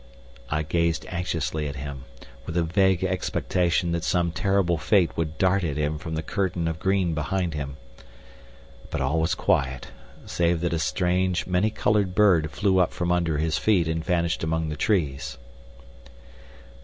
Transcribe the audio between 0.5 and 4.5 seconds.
gazed anxiously at him, with a vague expectation that some